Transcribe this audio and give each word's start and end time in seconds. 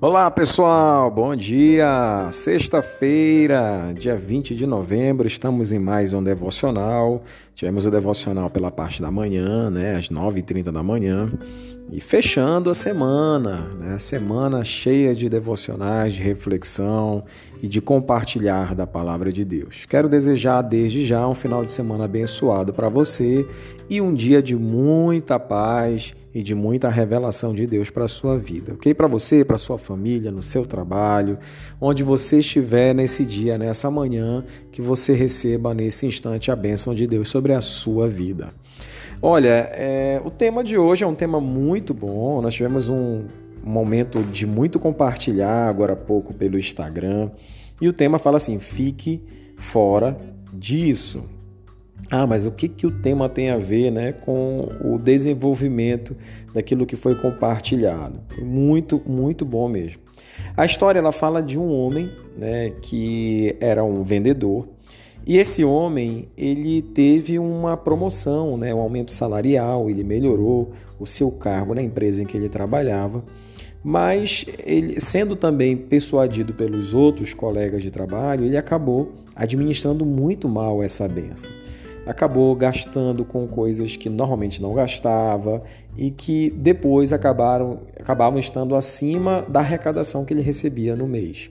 Olá 0.00 0.30
pessoal, 0.30 1.10
bom 1.10 1.34
dia! 1.34 2.28
Sexta-feira, 2.30 3.92
dia 3.98 4.14
20 4.14 4.54
de 4.54 4.64
novembro, 4.64 5.26
estamos 5.26 5.72
em 5.72 5.78
mais 5.80 6.12
um 6.12 6.22
devocional. 6.22 7.24
Tivemos 7.52 7.84
o 7.84 7.90
devocional 7.90 8.48
pela 8.48 8.70
parte 8.70 9.02
da 9.02 9.10
manhã, 9.10 9.68
né, 9.68 9.96
às 9.96 10.08
9h30 10.08 10.70
da 10.70 10.84
manhã. 10.84 11.32
E 11.90 12.00
fechando 12.00 12.68
a 12.68 12.74
semana, 12.74 13.70
né, 13.78 13.98
semana 13.98 14.62
cheia 14.62 15.14
de 15.14 15.26
devocionais, 15.26 16.12
de 16.12 16.22
reflexão 16.22 17.24
e 17.62 17.68
de 17.68 17.80
compartilhar 17.80 18.74
da 18.74 18.86
palavra 18.86 19.32
de 19.32 19.42
Deus. 19.42 19.86
Quero 19.88 20.06
desejar 20.06 20.60
desde 20.60 21.02
já 21.02 21.26
um 21.26 21.34
final 21.34 21.64
de 21.64 21.72
semana 21.72 22.04
abençoado 22.04 22.74
para 22.74 22.90
você 22.90 23.46
e 23.88 24.02
um 24.02 24.12
dia 24.12 24.42
de 24.42 24.54
muita 24.54 25.38
paz 25.40 26.14
e 26.34 26.42
de 26.42 26.54
muita 26.54 26.90
revelação 26.90 27.54
de 27.54 27.66
Deus 27.66 27.88
para 27.88 28.04
a 28.04 28.08
sua 28.08 28.36
vida, 28.36 28.74
ok? 28.74 28.92
Para 28.92 29.06
você, 29.06 29.42
para 29.42 29.56
sua 29.56 29.78
família, 29.78 30.30
no 30.30 30.42
seu 30.42 30.66
trabalho, 30.66 31.38
onde 31.80 32.02
você 32.02 32.40
estiver 32.40 32.94
nesse 32.94 33.24
dia, 33.24 33.56
nessa 33.56 33.90
manhã, 33.90 34.44
que 34.70 34.82
você 34.82 35.14
receba 35.14 35.72
nesse 35.72 36.06
instante 36.06 36.50
a 36.50 36.56
bênção 36.56 36.94
de 36.94 37.06
Deus 37.06 37.28
sobre 37.28 37.54
a 37.54 37.62
sua 37.62 38.06
vida. 38.06 38.50
Olha, 39.20 39.68
é, 39.72 40.20
o 40.24 40.30
tema 40.30 40.62
de 40.62 40.78
hoje 40.78 41.02
é 41.02 41.06
um 41.06 41.14
tema 41.14 41.40
muito 41.40 41.92
bom. 41.92 42.40
Nós 42.40 42.54
tivemos 42.54 42.88
um 42.88 43.24
momento 43.64 44.22
de 44.22 44.46
muito 44.46 44.78
compartilhar 44.78 45.68
agora 45.68 45.94
há 45.94 45.96
pouco 45.96 46.32
pelo 46.32 46.56
Instagram. 46.56 47.30
E 47.80 47.88
o 47.88 47.92
tema 47.92 48.18
fala 48.20 48.36
assim: 48.36 48.60
fique 48.60 49.20
fora 49.56 50.16
disso. 50.52 51.24
Ah, 52.08 52.28
mas 52.28 52.46
o 52.46 52.52
que, 52.52 52.68
que 52.68 52.86
o 52.86 52.92
tema 52.92 53.28
tem 53.28 53.50
a 53.50 53.56
ver 53.56 53.90
né, 53.90 54.12
com 54.12 54.68
o 54.84 54.98
desenvolvimento 54.98 56.16
daquilo 56.54 56.86
que 56.86 56.94
foi 56.94 57.16
compartilhado? 57.16 58.20
Foi 58.28 58.44
muito, 58.44 59.02
muito 59.04 59.44
bom 59.44 59.68
mesmo. 59.68 60.00
A 60.56 60.64
história 60.64 61.00
ela 61.00 61.10
fala 61.10 61.42
de 61.42 61.58
um 61.58 61.68
homem 61.72 62.08
né, 62.36 62.70
que 62.82 63.56
era 63.60 63.82
um 63.82 64.04
vendedor 64.04 64.68
e 65.26 65.36
esse 65.36 65.64
homem 65.64 66.28
ele 66.36 66.80
teve 66.80 67.38
uma 67.38 67.76
promoção, 67.76 68.56
né, 68.56 68.74
um 68.74 68.80
aumento 68.80 69.12
salarial, 69.12 69.90
ele 69.90 70.02
melhorou 70.02 70.72
o 70.98 71.06
seu 71.06 71.30
cargo 71.30 71.74
na 71.74 71.82
empresa 71.82 72.22
em 72.22 72.26
que 72.26 72.36
ele 72.36 72.48
trabalhava 72.48 73.22
mas 73.82 74.44
ele, 74.66 75.00
sendo 75.00 75.36
também 75.36 75.76
persuadido 75.76 76.52
pelos 76.52 76.94
outros 76.94 77.32
colegas 77.32 77.82
de 77.82 77.90
trabalho, 77.90 78.44
ele 78.44 78.56
acabou 78.56 79.12
administrando 79.34 80.04
muito 80.04 80.48
mal 80.48 80.82
essa 80.82 81.06
benção 81.08 81.52
acabou 82.08 82.54
gastando 82.56 83.22
com 83.22 83.46
coisas 83.46 83.94
que 83.94 84.08
normalmente 84.08 84.62
não 84.62 84.72
gastava 84.72 85.62
e 85.94 86.10
que 86.10 86.48
depois 86.50 87.12
acabaram, 87.12 87.80
acabavam 88.00 88.38
estando 88.38 88.74
acima 88.74 89.44
da 89.46 89.60
arrecadação 89.60 90.24
que 90.24 90.32
ele 90.32 90.40
recebia 90.40 90.96
no 90.96 91.06
mês. 91.06 91.50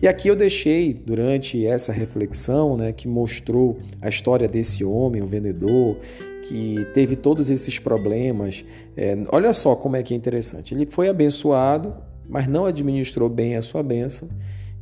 E 0.00 0.08
aqui 0.08 0.28
eu 0.28 0.34
deixei, 0.34 0.94
durante 0.94 1.66
essa 1.66 1.92
reflexão, 1.92 2.74
né, 2.74 2.90
que 2.90 3.06
mostrou 3.06 3.76
a 4.00 4.08
história 4.08 4.48
desse 4.48 4.82
homem, 4.82 5.20
um 5.20 5.26
vendedor, 5.26 5.98
que 6.42 6.86
teve 6.94 7.14
todos 7.14 7.50
esses 7.50 7.78
problemas. 7.78 8.64
É, 8.96 9.14
olha 9.30 9.52
só 9.52 9.76
como 9.76 9.96
é 9.96 10.02
que 10.02 10.14
é 10.14 10.16
interessante. 10.16 10.72
Ele 10.72 10.86
foi 10.86 11.10
abençoado, 11.10 11.94
mas 12.26 12.46
não 12.46 12.64
administrou 12.64 13.28
bem 13.28 13.56
a 13.56 13.62
sua 13.62 13.82
bênção 13.82 14.26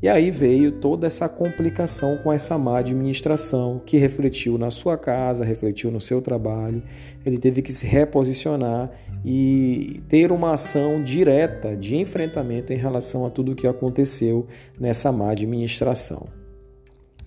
e 0.02 0.08
aí 0.08 0.30
veio 0.30 0.72
toda 0.72 1.06
essa 1.06 1.28
complicação 1.28 2.18
com 2.18 2.32
essa 2.32 2.58
má 2.58 2.78
administração 2.78 3.80
que 3.84 3.96
refletiu 3.96 4.58
na 4.58 4.70
sua 4.70 4.98
casa, 4.98 5.44
refletiu 5.44 5.90
no 5.90 6.00
seu 6.00 6.20
trabalho. 6.20 6.82
Ele 7.24 7.38
teve 7.38 7.62
que 7.62 7.72
se 7.72 7.86
reposicionar 7.86 8.90
e 9.24 10.02
ter 10.08 10.30
uma 10.30 10.52
ação 10.52 11.02
direta 11.02 11.74
de 11.74 11.96
enfrentamento 11.96 12.72
em 12.72 12.76
relação 12.76 13.24
a 13.24 13.30
tudo 13.30 13.52
o 13.52 13.54
que 13.54 13.66
aconteceu 13.66 14.46
nessa 14.78 15.10
má 15.10 15.30
administração. 15.30 16.45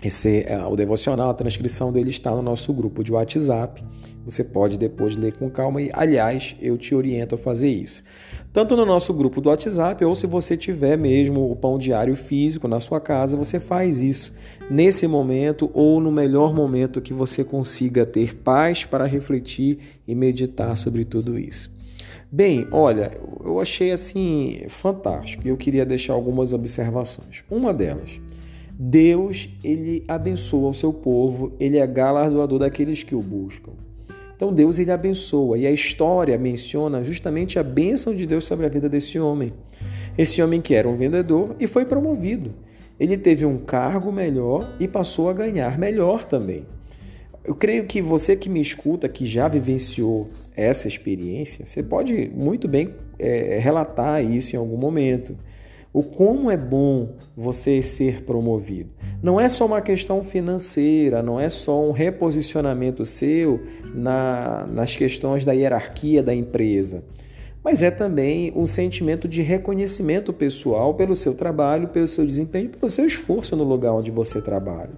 Esse, 0.02 0.46
é, 0.48 0.58
o 0.66 0.78
devocional, 0.78 1.30
a 1.30 1.34
transcrição 1.34 1.92
dele 1.92 2.10
está 2.10 2.32
no 2.32 2.42
nosso 2.42 2.74
grupo 2.74 3.04
de 3.04 3.12
WhatsApp. 3.12 3.84
Você 4.24 4.46
pode 4.46 4.78
depois 4.78 5.18
ler 5.18 5.34
com 5.34 5.50
calma 5.50 5.82
e, 5.82 5.90
aliás, 5.92 6.56
eu 6.62 6.78
te 6.78 6.96
oriento 6.96 7.36
a 7.36 7.38
fazer 7.38 7.70
isso. 7.70 8.02
Tanto 8.54 8.78
no 8.78 8.86
nosso 8.86 9.14
grupo 9.14 9.42
do 9.42 9.50
WhatsApp 9.50 10.04
ou 10.06 10.16
se 10.16 10.26
você 10.26 10.56
tiver 10.56 10.98
mesmo 10.98 11.52
o 11.52 11.56
pão 11.56 11.78
diário 11.78 12.16
físico 12.16 12.68
na 12.68 12.80
sua 12.80 13.02
casa, 13.02 13.36
você 13.36 13.60
faz 13.60 14.02
isso 14.02 14.34
nesse 14.72 15.06
momento 15.06 15.70
ou 15.74 16.00
no 16.00 16.12
melhor 16.12 16.54
momento 16.54 17.02
que 17.02 17.14
você 17.14 17.44
consiga 17.44 18.06
ter 18.06 18.36
paz 18.38 18.86
para 18.86 19.06
refletir 19.06 19.80
e 20.08 20.16
meditar 20.16 20.78
sobre 20.78 21.04
tudo 21.04 21.38
isso. 21.38 21.70
Bem, 22.32 22.68
olha, 22.72 23.12
eu 23.44 23.60
achei 23.60 23.92
assim 23.92 24.62
fantástico 24.68 25.46
e 25.46 25.50
eu 25.50 25.58
queria 25.58 25.86
deixar 25.86 26.14
algumas 26.14 26.54
observações. 26.54 27.44
Uma 27.50 27.74
delas, 27.74 28.22
Deus, 28.82 29.50
ele 29.62 30.06
abençoa 30.08 30.70
o 30.70 30.74
seu 30.74 30.94
povo, 30.94 31.52
ele 31.60 31.78
é 31.78 31.86
galardoador 31.86 32.60
daqueles 32.60 33.04
que 33.04 33.14
o 33.14 33.22
buscam. 33.22 33.74
Então 34.34 34.54
Deus 34.54 34.80
ele 34.80 34.90
abençoa 34.90 35.58
e 35.58 35.68
a 35.68 35.72
história 35.72 36.38
menciona 36.38 37.04
justamente 37.04 37.60
a 37.60 37.64
bênção 37.64 38.16
de 38.16 38.26
Deus 38.26 38.46
sobre 38.46 38.66
a 38.66 38.70
vida 38.70 38.88
desse 38.88 39.20
homem. 39.20 39.52
Esse 40.18 40.42
homem 40.42 40.62
que 40.62 40.74
era 40.74 40.88
um 40.88 40.96
vendedor 40.96 41.58
e 41.60 41.68
foi 41.68 41.84
promovido. 41.84 42.54
Ele 42.98 43.18
teve 43.18 43.46
um 43.46 43.58
cargo 43.58 44.14
melhor 44.14 44.74
e 44.80 44.88
passou 44.88 45.30
a 45.30 45.34
ganhar 45.34 45.78
melhor 45.78 46.24
também. 46.24 46.66
Eu 47.44 47.56
creio 47.56 47.86
que 47.86 48.02
você 48.02 48.34
que 48.34 48.48
me 48.48 48.62
escuta, 48.62 49.10
que 49.10 49.26
já 49.26 49.50
vivenciou 49.50 50.30
essa 50.56 50.88
experiência, 50.88 51.66
você 51.66 51.84
pode 51.84 52.32
muito 52.34 52.66
bem 52.66 52.94
é, 53.18 53.58
relatar 53.60 54.24
isso 54.24 54.56
em 54.56 54.60
algum 54.60 54.78
momento 54.78 55.36
o 55.92 56.04
como 56.04 56.52
é 56.52 56.58
bom 56.58 57.16
você 57.36 57.82
ser 57.82 58.24
promovido. 58.24 58.92
Não 59.22 59.40
é 59.40 59.50
só 59.50 59.66
uma 59.66 59.82
questão 59.82 60.24
financeira, 60.24 61.24
não 61.24 61.40
é 61.40 61.50
só 61.50 61.82
um 61.82 61.92
reposicionamento 61.92 63.06
seu 63.06 63.62
na, 63.94 64.68
nas 64.72 64.96
questões 64.96 65.44
da 65.44 65.52
hierarquia 65.52 66.22
da 66.22 66.34
empresa, 66.34 67.04
mas 67.64 67.84
é 67.84 67.92
também 67.92 68.54
um 68.56 68.66
sentimento 68.66 69.28
de 69.28 69.42
reconhecimento 69.42 70.32
pessoal 70.32 70.94
pelo 70.94 71.16
seu 71.16 71.34
trabalho, 71.34 71.90
pelo 71.90 72.08
seu 72.08 72.26
desempenho, 72.26 72.70
pelo 72.70 72.90
seu 72.90 73.06
esforço 73.06 73.56
no 73.56 73.64
lugar 73.64 73.94
onde 73.94 74.12
você 74.12 74.42
trabalha. 74.42 74.92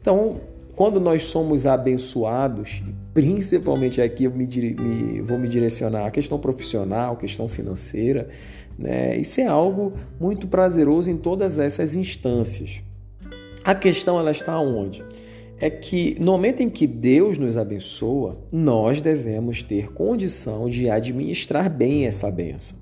Então, 0.00 0.40
quando 0.74 0.98
nós 0.98 1.24
somos 1.24 1.66
abençoados, 1.66 2.82
principalmente 3.12 4.00
aqui 4.00 4.24
eu 4.24 4.30
me, 4.30 4.46
me, 4.46 5.20
vou 5.20 5.38
me 5.38 5.48
direcionar 5.48 6.06
à 6.06 6.10
questão 6.10 6.38
profissional, 6.38 7.16
questão 7.16 7.46
financeira, 7.46 8.28
né? 8.78 9.16
isso 9.16 9.40
é 9.40 9.46
algo 9.46 9.92
muito 10.18 10.46
prazeroso 10.46 11.10
em 11.10 11.16
todas 11.16 11.58
essas 11.58 11.94
instâncias. 11.94 12.82
A 13.64 13.74
questão 13.74 14.18
ela 14.18 14.30
está 14.30 14.58
onde? 14.58 15.04
É 15.60 15.70
que 15.70 16.16
no 16.18 16.32
momento 16.32 16.60
em 16.60 16.68
que 16.68 16.86
Deus 16.86 17.38
nos 17.38 17.56
abençoa, 17.56 18.38
nós 18.50 19.00
devemos 19.00 19.62
ter 19.62 19.92
condição 19.92 20.68
de 20.68 20.90
administrar 20.90 21.70
bem 21.70 22.06
essa 22.06 22.30
benção. 22.30 22.76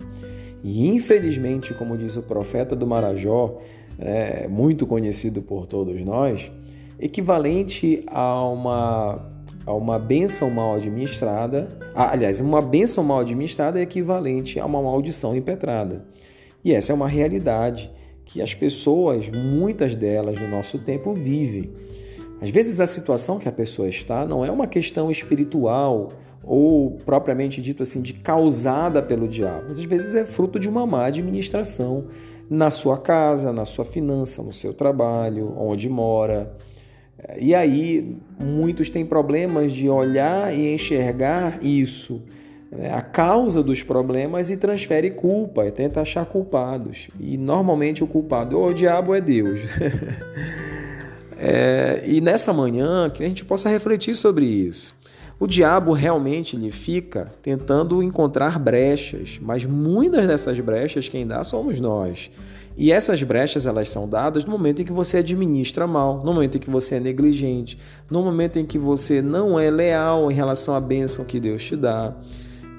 E 0.62 0.88
infelizmente, 0.88 1.74
como 1.74 1.98
diz 1.98 2.16
o 2.16 2.22
profeta 2.22 2.74
do 2.74 2.86
Marajó, 2.86 3.58
é, 3.98 4.48
muito 4.48 4.86
conhecido 4.86 5.42
por 5.42 5.66
todos 5.66 6.00
nós, 6.02 6.50
equivalente 7.00 8.04
a 8.06 8.44
uma, 8.44 9.18
a 9.64 9.72
uma 9.72 9.98
benção 9.98 10.50
mal 10.50 10.74
administrada. 10.74 11.68
aliás, 11.94 12.40
uma 12.40 12.60
benção 12.60 13.02
mal 13.02 13.20
administrada 13.20 13.80
é 13.80 13.82
equivalente 13.82 14.60
a 14.60 14.66
uma 14.66 14.82
maldição 14.82 15.34
impetrada. 15.34 16.04
E 16.62 16.74
essa 16.74 16.92
é 16.92 16.94
uma 16.94 17.08
realidade 17.08 17.90
que 18.24 18.42
as 18.42 18.54
pessoas, 18.54 19.28
muitas 19.30 19.96
delas 19.96 20.38
no 20.38 20.48
nosso 20.48 20.78
tempo, 20.78 21.14
vivem. 21.14 21.70
Às 22.40 22.50
vezes 22.50 22.80
a 22.80 22.86
situação 22.86 23.38
que 23.38 23.48
a 23.48 23.52
pessoa 23.52 23.88
está 23.88 24.24
não 24.24 24.44
é 24.44 24.50
uma 24.50 24.66
questão 24.66 25.10
espiritual 25.10 26.08
ou 26.42 26.92
propriamente 27.04 27.60
dito 27.60 27.82
assim 27.82 28.00
de 28.00 28.14
causada 28.14 29.02
pelo 29.02 29.28
diabo, 29.28 29.66
mas 29.68 29.78
às 29.78 29.84
vezes 29.84 30.14
é 30.14 30.24
fruto 30.24 30.58
de 30.58 30.68
uma 30.68 30.86
má 30.86 31.06
administração 31.06 32.04
na 32.48 32.70
sua 32.70 32.98
casa, 32.98 33.52
na 33.52 33.64
sua 33.64 33.84
finança, 33.84 34.42
no 34.42 34.54
seu 34.54 34.72
trabalho, 34.72 35.54
onde 35.56 35.88
mora. 35.88 36.56
E 37.38 37.54
aí, 37.54 38.16
muitos 38.42 38.88
têm 38.88 39.04
problemas 39.04 39.72
de 39.72 39.88
olhar 39.88 40.54
e 40.54 40.72
enxergar 40.72 41.58
isso, 41.62 42.22
né, 42.70 42.92
a 42.92 43.02
causa 43.02 43.62
dos 43.62 43.82
problemas 43.82 44.50
e 44.50 44.56
transfere 44.56 45.10
culpa, 45.10 45.66
e 45.66 45.70
tenta 45.70 46.00
achar 46.00 46.24
culpados. 46.24 47.08
E 47.18 47.36
normalmente 47.36 48.02
o 48.02 48.06
culpado 48.06 48.58
ou 48.58 48.68
o 48.68 48.74
diabo 48.74 49.14
é 49.14 49.20
Deus. 49.20 49.60
é, 51.36 52.02
e 52.06 52.20
nessa 52.20 52.52
manhã, 52.52 53.10
que 53.10 53.24
a 53.24 53.28
gente 53.28 53.44
possa 53.44 53.68
refletir 53.68 54.14
sobre 54.14 54.46
isso. 54.46 54.98
O 55.40 55.46
diabo 55.46 55.94
realmente 55.94 56.54
ele 56.54 56.70
fica 56.70 57.32
tentando 57.40 58.02
encontrar 58.02 58.58
brechas, 58.58 59.38
mas 59.40 59.64
muitas 59.64 60.26
dessas 60.26 60.60
brechas 60.60 61.08
quem 61.08 61.26
dá 61.26 61.42
somos 61.42 61.80
nós. 61.80 62.30
E 62.80 62.90
essas 62.92 63.22
brechas 63.22 63.66
elas 63.66 63.90
são 63.90 64.08
dadas 64.08 64.42
no 64.46 64.52
momento 64.52 64.80
em 64.80 64.86
que 64.86 64.92
você 64.92 65.18
administra 65.18 65.86
mal, 65.86 66.24
no 66.24 66.32
momento 66.32 66.56
em 66.56 66.58
que 66.58 66.70
você 66.70 66.94
é 66.94 67.00
negligente, 67.00 67.78
no 68.10 68.22
momento 68.22 68.58
em 68.58 68.64
que 68.64 68.78
você 68.78 69.20
não 69.20 69.60
é 69.60 69.70
leal 69.70 70.32
em 70.32 70.34
relação 70.34 70.74
à 70.74 70.80
bênção 70.80 71.22
que 71.22 71.38
Deus 71.38 71.62
te 71.62 71.76
dá. 71.76 72.16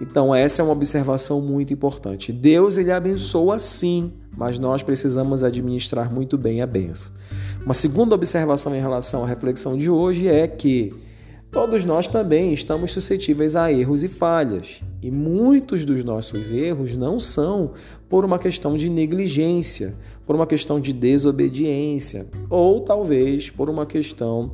Então 0.01 0.33
essa 0.33 0.63
é 0.63 0.65
uma 0.65 0.73
observação 0.73 1.39
muito 1.39 1.71
importante. 1.71 2.33
Deus 2.33 2.77
ele 2.77 2.91
abençoa 2.91 3.59
sim, 3.59 4.11
mas 4.35 4.57
nós 4.57 4.81
precisamos 4.81 5.43
administrar 5.43 6.11
muito 6.11 6.35
bem 6.35 6.63
a 6.63 6.65
benção. 6.65 7.13
Uma 7.63 7.75
segunda 7.75 8.15
observação 8.15 8.75
em 8.75 8.81
relação 8.81 9.23
à 9.23 9.27
reflexão 9.27 9.77
de 9.77 9.87
hoje 9.87 10.27
é 10.27 10.47
que 10.47 10.95
todos 11.51 11.83
nós 11.83 12.07
também 12.07 12.53
estamos 12.53 12.93
suscetíveis 12.93 13.55
a 13.55 13.71
erros 13.71 14.03
e 14.03 14.07
falhas, 14.07 14.81
e 15.01 15.11
muitos 15.11 15.83
dos 15.83 16.03
nossos 16.03 16.51
erros 16.51 16.95
não 16.95 17.19
são 17.19 17.73
por 18.09 18.23
uma 18.23 18.39
questão 18.39 18.75
de 18.75 18.89
negligência, 18.89 19.93
por 20.25 20.35
uma 20.35 20.47
questão 20.47 20.79
de 20.79 20.93
desobediência, 20.93 22.25
ou 22.49 22.79
talvez 22.79 23.49
por 23.49 23.69
uma 23.69 23.85
questão 23.85 24.51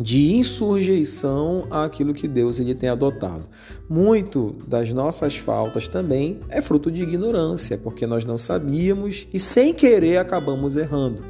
de 0.00 0.32
insurreição 0.32 1.66
àquilo 1.70 2.14
que 2.14 2.26
Deus 2.26 2.58
ele 2.58 2.74
tem 2.74 2.88
adotado. 2.88 3.44
Muito 3.86 4.56
das 4.66 4.90
nossas 4.92 5.36
faltas 5.36 5.86
também 5.86 6.40
é 6.48 6.62
fruto 6.62 6.90
de 6.90 7.02
ignorância, 7.02 7.76
porque 7.76 8.06
nós 8.06 8.24
não 8.24 8.38
sabíamos 8.38 9.28
e 9.32 9.38
sem 9.38 9.74
querer 9.74 10.16
acabamos 10.16 10.76
errando. 10.76 11.22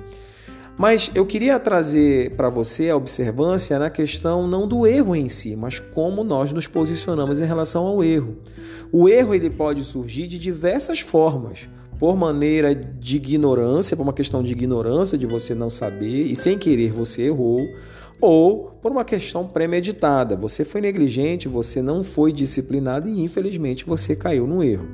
Mas 0.80 1.10
eu 1.14 1.26
queria 1.26 1.60
trazer 1.60 2.30
para 2.36 2.48
você 2.48 2.88
a 2.88 2.96
observância 2.96 3.78
na 3.78 3.90
questão 3.90 4.48
não 4.48 4.66
do 4.66 4.86
erro 4.86 5.14
em 5.14 5.28
si, 5.28 5.54
mas 5.54 5.78
como 5.78 6.24
nós 6.24 6.52
nos 6.52 6.66
posicionamos 6.66 7.38
em 7.38 7.44
relação 7.44 7.86
ao 7.86 8.02
erro. 8.02 8.38
O 8.90 9.06
erro 9.06 9.34
ele 9.34 9.50
pode 9.50 9.84
surgir 9.84 10.26
de 10.26 10.38
diversas 10.38 11.00
formas 11.00 11.68
por 11.98 12.16
maneira 12.16 12.74
de 12.74 13.16
ignorância, 13.16 13.94
por 13.94 14.04
uma 14.04 14.14
questão 14.14 14.42
de 14.42 14.52
ignorância, 14.52 15.18
de 15.18 15.26
você 15.26 15.54
não 15.54 15.68
saber 15.68 16.22
e 16.24 16.34
sem 16.34 16.56
querer 16.56 16.94
você 16.94 17.24
errou, 17.24 17.60
ou 18.18 18.70
por 18.80 18.90
uma 18.90 19.04
questão 19.04 19.46
premeditada. 19.46 20.34
Você 20.34 20.64
foi 20.64 20.80
negligente, 20.80 21.46
você 21.46 21.82
não 21.82 22.02
foi 22.02 22.32
disciplinado 22.32 23.06
e 23.06 23.20
infelizmente 23.20 23.84
você 23.84 24.16
caiu 24.16 24.46
no 24.46 24.64
erro. 24.64 24.88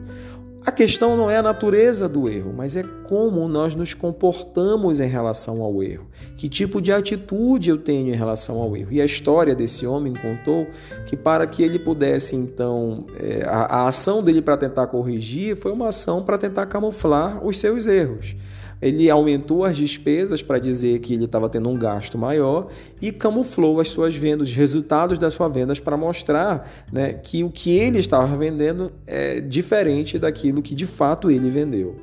A 0.66 0.72
questão 0.72 1.16
não 1.16 1.30
é 1.30 1.36
a 1.36 1.42
natureza 1.42 2.08
do 2.08 2.28
erro, 2.28 2.52
mas 2.52 2.74
é 2.74 2.82
como 3.04 3.46
nós 3.46 3.76
nos 3.76 3.94
comportamos 3.94 4.98
em 4.98 5.06
relação 5.06 5.62
ao 5.62 5.80
erro. 5.80 6.08
Que 6.36 6.48
tipo 6.48 6.82
de 6.82 6.90
atitude 6.90 7.70
eu 7.70 7.78
tenho 7.78 8.12
em 8.12 8.16
relação 8.16 8.58
ao 8.58 8.76
erro. 8.76 8.88
E 8.90 9.00
a 9.00 9.04
história 9.04 9.54
desse 9.54 9.86
homem 9.86 10.12
contou 10.12 10.66
que, 11.06 11.16
para 11.16 11.46
que 11.46 11.62
ele 11.62 11.78
pudesse, 11.78 12.34
então, 12.34 13.06
é, 13.16 13.44
a, 13.46 13.82
a 13.82 13.86
ação 13.86 14.20
dele 14.24 14.42
para 14.42 14.56
tentar 14.56 14.88
corrigir 14.88 15.54
foi 15.54 15.70
uma 15.70 15.90
ação 15.90 16.24
para 16.24 16.36
tentar 16.36 16.66
camuflar 16.66 17.46
os 17.46 17.60
seus 17.60 17.86
erros 17.86 18.34
ele 18.80 19.08
aumentou 19.10 19.64
as 19.64 19.76
despesas 19.76 20.42
para 20.42 20.58
dizer 20.58 20.98
que 21.00 21.14
ele 21.14 21.24
estava 21.24 21.48
tendo 21.48 21.68
um 21.68 21.78
gasto 21.78 22.18
maior 22.18 22.68
e 23.00 23.10
camuflou 23.10 23.80
as 23.80 23.88
suas 23.88 24.14
vendas, 24.14 24.48
os 24.48 24.54
resultados 24.54 25.18
das 25.18 25.32
suas 25.32 25.52
vendas 25.52 25.80
para 25.80 25.96
mostrar 25.96 26.70
né, 26.92 27.14
que 27.14 27.42
o 27.42 27.50
que 27.50 27.76
ele 27.76 27.98
estava 27.98 28.36
vendendo 28.36 28.92
é 29.06 29.40
diferente 29.40 30.18
daquilo 30.18 30.62
que 30.62 30.74
de 30.74 30.86
fato 30.86 31.30
ele 31.30 31.48
vendeu. 31.50 31.96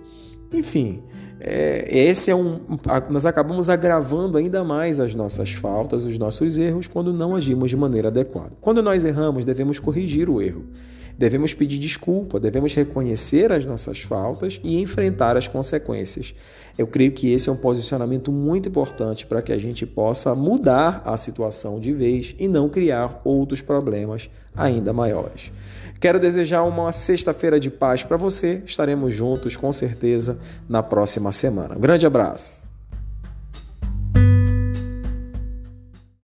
Enfim, 0.52 1.02
é, 1.40 1.86
esse 1.90 2.31
é 2.31 2.36
um. 2.36 2.60
Nós 3.10 3.25
acabamos 3.25 3.68
agravando 3.68 4.38
ainda 4.38 4.64
mais 4.64 5.00
as 5.00 5.14
nossas 5.14 5.52
faltas, 5.52 6.06
os 6.06 6.18
nossos 6.18 6.58
erros, 6.58 6.88
quando 6.88 7.12
não 7.12 7.36
agimos 7.36 7.70
de 7.70 7.75
maneira 7.75 8.08
adequada. 8.08 8.52
Quando 8.62 8.81
nós 8.81 9.04
erramos, 9.04 9.44
devemos 9.44 9.78
corrigir 9.78 10.30
o 10.30 10.42
erro. 10.42 10.64
Devemos 11.18 11.54
pedir 11.54 11.77
desculpa, 11.77 12.39
devemos 12.39 12.74
reconhecer 12.74 13.51
as 13.51 13.65
nossas 13.65 14.01
faltas 14.01 14.60
e 14.63 14.80
enfrentar 14.81 15.38
as 15.38 15.48
consequências. 15.48 16.33
Eu 16.77 16.88
creio 16.88 17.12
que 17.12 17.31
esse 17.31 17.50
é 17.50 17.51
um 17.51 17.57
posicionamento 17.57 18.31
muito 18.31 18.69
importante 18.69 19.25
para 19.25 19.42
que 19.42 19.54
a 19.54 19.57
gente 19.57 19.86
possa 19.86 20.33
mudar 20.33 21.01
a 21.06 21.15
situação 21.18 21.80
de 21.80 21.94
vez 21.94 22.36
e 22.39 22.48
não 22.48 22.68
criar 22.68 23.21
outros 23.24 23.62
problemas 23.62 24.30
ainda 24.56 24.92
maiores. 24.92 25.51
Quero 26.00 26.19
desejar 26.19 26.63
uma 26.63 26.92
sexta-feira 26.92 27.60
de 27.60 27.69
paz 27.69 28.04
para 28.04 28.18
você. 28.18 28.62
Estaremos 28.65 29.13
juntos 29.13 29.56
com 29.56 29.71
certeza 29.71 30.38
na 30.68 30.83
próxima 30.83 31.31
semana. 31.31 31.75
Um 31.77 31.80
grande 31.80 32.06
abraço. 32.06 32.62